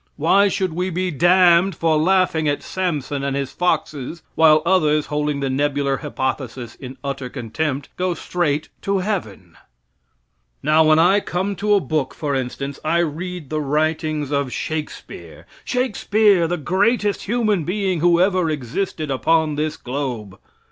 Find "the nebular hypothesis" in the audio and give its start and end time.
5.41-6.73